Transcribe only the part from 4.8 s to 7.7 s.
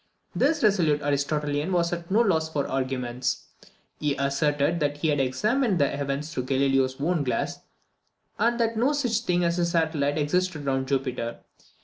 he had examined the heavens through Galileo's own glass,